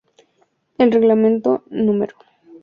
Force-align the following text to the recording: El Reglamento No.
El 0.79 0.91
Reglamento 0.91 1.63
No. 1.69 1.93